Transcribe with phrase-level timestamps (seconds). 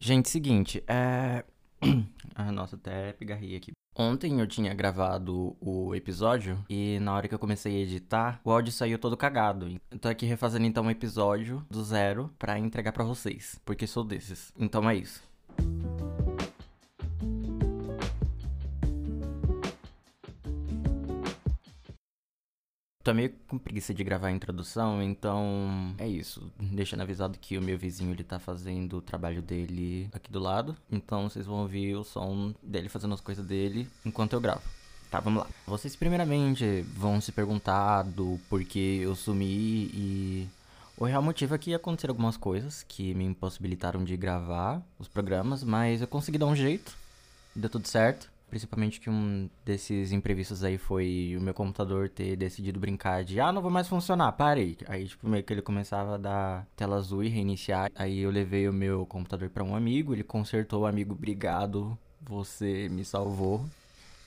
[0.00, 1.44] Gente, seguinte, é.
[2.52, 3.72] nossa, até pigarrei aqui.
[3.96, 8.52] Ontem eu tinha gravado o episódio e na hora que eu comecei a editar, o
[8.52, 9.68] áudio saiu todo cagado.
[9.90, 14.04] Eu tô aqui refazendo então um episódio do zero pra entregar pra vocês, porque sou
[14.04, 14.52] desses.
[14.56, 15.20] Então é isso.
[23.08, 26.52] Tô meio com preguiça de gravar a introdução, então é isso.
[26.60, 30.76] Deixando avisado que o meu vizinho ele tá fazendo o trabalho dele aqui do lado.
[30.92, 34.60] Então vocês vão ouvir o som dele fazendo as coisas dele enquanto eu gravo.
[35.10, 35.48] Tá, vamos lá.
[35.66, 40.46] Vocês primeiramente vão se perguntar do porquê eu sumi e
[40.94, 45.64] o real motivo é que aconteceram algumas coisas que me impossibilitaram de gravar os programas,
[45.64, 46.94] mas eu consegui dar um jeito.
[47.56, 48.30] Deu tudo certo.
[48.50, 53.52] Principalmente que um desses imprevistos aí foi o meu computador ter decidido brincar de ah,
[53.52, 54.76] não vou mais funcionar, parei.
[54.86, 57.90] Aí, tipo, meio que ele começava a dar tela azul e reiniciar.
[57.94, 63.04] Aí eu levei o meu computador para um amigo, ele consertou, amigo, obrigado, você me
[63.04, 63.64] salvou.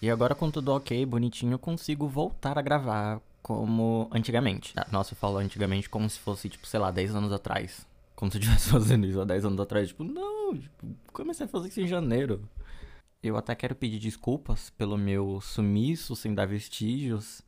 [0.01, 4.73] E agora com tudo ok, bonitinho, eu consigo voltar a gravar como antigamente.
[4.75, 7.85] Ah, nossa, eu falo antigamente como se fosse, tipo, sei lá, 10 anos atrás.
[8.15, 9.89] Como se eu estivesse fazendo isso há 10 anos atrás.
[9.89, 12.41] Tipo, não, tipo, comecei a fazer isso em janeiro.
[13.23, 17.43] Eu até quero pedir desculpas pelo meu sumiço sem dar vestígios.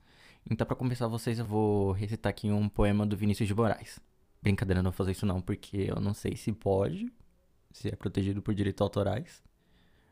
[0.50, 4.00] Então, para começar vocês, eu vou recitar aqui um poema do Vinícius de Moraes.
[4.40, 7.12] Brincadeira, não vou fazer isso não, porque eu não sei se pode,
[7.72, 9.42] se é protegido por direitos autorais.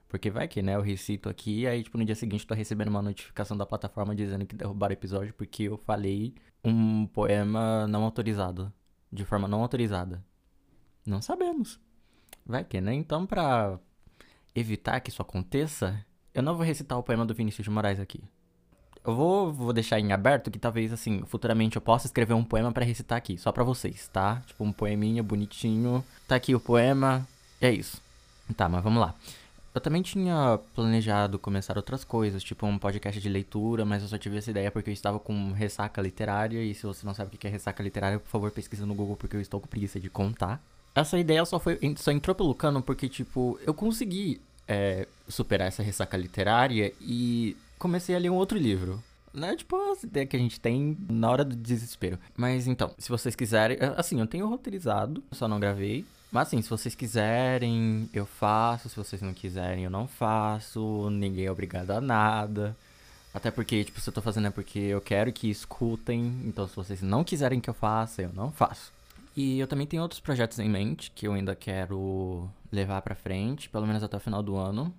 [0.09, 2.89] Porque vai que, né, eu recito aqui e aí, tipo, no dia seguinte tô recebendo
[2.89, 8.03] uma notificação da plataforma dizendo que derrubaram o episódio porque eu falei um poema não
[8.03, 8.73] autorizado.
[9.11, 10.25] De forma não autorizada.
[11.05, 11.79] Não sabemos.
[12.45, 12.93] Vai que, né?
[12.93, 13.79] Então, pra
[14.55, 18.21] evitar que isso aconteça, eu não vou recitar o poema do Vinícius de Moraes aqui.
[19.03, 22.71] Eu vou, vou deixar em aberto que talvez, assim, futuramente eu possa escrever um poema
[22.71, 24.41] para recitar aqui, só para vocês, tá?
[24.45, 26.03] Tipo, um poeminha bonitinho.
[26.27, 27.27] Tá aqui o poema,
[27.59, 27.99] é isso.
[28.55, 29.15] Tá, mas vamos lá.
[29.73, 34.17] Eu também tinha planejado começar outras coisas, tipo um podcast de leitura, mas eu só
[34.17, 36.61] tive essa ideia porque eu estava com ressaca literária.
[36.61, 39.15] E se você não sabe o que é ressaca literária, por favor, pesquisa no Google
[39.15, 40.61] porque eu estou com preguiça de contar.
[40.93, 45.83] Essa ideia só foi só entrou pelo cano porque, tipo, eu consegui é, superar essa
[45.83, 49.01] ressaca literária e comecei a ler um outro livro.
[49.33, 49.55] Né?
[49.55, 52.19] Tipo, as ideias que a gente tem na hora do desespero.
[52.35, 53.77] Mas então, se vocês quiserem.
[53.95, 56.05] Assim, eu tenho roteirizado, só não gravei.
[56.31, 58.89] Mas assim, se vocês quiserem, eu faço.
[58.89, 61.09] Se vocês não quiserem, eu não faço.
[61.09, 62.75] Ninguém é obrigado a nada.
[63.33, 66.41] Até porque, tipo, se eu tô fazendo é porque eu quero que escutem.
[66.45, 68.91] Então, se vocês não quiserem que eu faça, eu não faço.
[69.35, 73.69] E eu também tenho outros projetos em mente que eu ainda quero levar para frente,
[73.69, 74.93] pelo menos até o final do ano.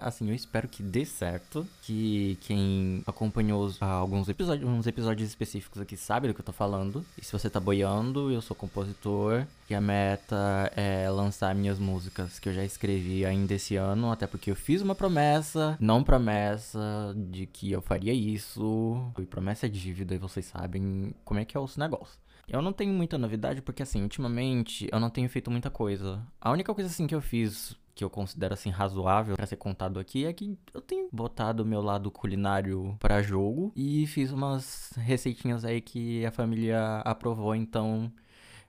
[0.00, 1.66] Assim, eu espero que dê certo.
[1.82, 6.52] Que quem acompanhou os, alguns episódios, uns episódios específicos aqui sabe do que eu tô
[6.52, 7.04] falando.
[7.18, 9.46] E se você tá boiando, eu sou compositor.
[9.68, 14.10] E a meta é lançar minhas músicas que eu já escrevi ainda esse ano.
[14.10, 19.12] Até porque eu fiz uma promessa, não promessa de que eu faria isso.
[19.18, 22.18] E promessa é dívida, e vocês sabem como é que é os negócios.
[22.46, 26.22] Eu não tenho muita novidade porque, assim, ultimamente eu não tenho feito muita coisa.
[26.40, 30.00] A única coisa, assim, que eu fiz que eu considero assim razoável para ser contado
[30.00, 34.92] aqui é que eu tenho botado o meu lado culinário para jogo e fiz umas
[34.96, 38.12] receitinhas aí que a família aprovou, então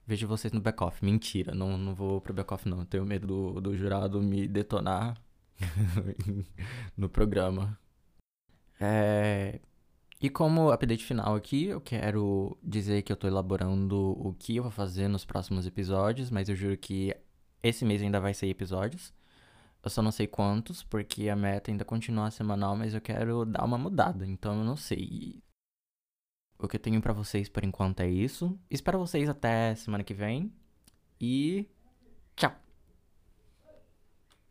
[0.06, 1.03] vejo vocês no back-off.
[1.03, 5.18] Mentira, não, não vou pro back-off não, tenho medo do, do jurado me detonar
[6.96, 7.78] no programa.
[8.80, 9.59] É,
[10.22, 14.64] e como update final aqui, eu quero dizer que eu tô elaborando o que eu
[14.64, 17.16] vou fazer nos próximos episódios, mas eu juro que
[17.63, 19.13] esse mês ainda vai sair episódios.
[19.83, 23.63] Eu só não sei quantos, porque a meta ainda continua semanal, mas eu quero dar
[23.63, 25.43] uma mudada, então eu não sei.
[26.57, 28.57] O que eu tenho para vocês por enquanto é isso.
[28.69, 30.51] Espero vocês até semana que vem.
[31.19, 31.67] E